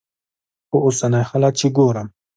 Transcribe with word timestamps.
خو 0.69 0.77
اوسني 0.85 1.21
حالات 1.29 1.53
چې 1.59 1.67
ګورم. 1.77 2.07